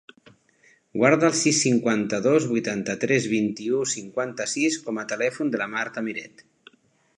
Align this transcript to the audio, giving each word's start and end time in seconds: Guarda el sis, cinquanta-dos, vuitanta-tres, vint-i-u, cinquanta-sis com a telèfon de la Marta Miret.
Guarda 1.01 1.27
el 1.31 1.35
sis, 1.39 1.59
cinquanta-dos, 1.65 2.47
vuitanta-tres, 2.55 3.29
vint-i-u, 3.35 3.83
cinquanta-sis 3.93 4.81
com 4.87 5.01
a 5.03 5.07
telèfon 5.15 5.55
de 5.57 5.63
la 5.65 5.71
Marta 5.77 6.07
Miret. 6.11 6.45